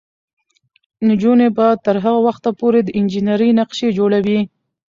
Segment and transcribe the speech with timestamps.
[1.07, 4.39] نجونې به تر هغه وخته پورې د انجینرۍ نقشې جوړوي.